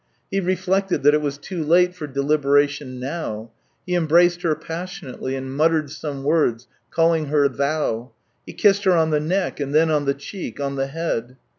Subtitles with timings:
[0.31, 3.51] He reflected that it was too late for deliberation now;
[3.85, 8.11] he embraced her passionately, and muttered some words, calling her thou;
[8.43, 11.37] he kissed her on the neck, and then on the cheek, on the head.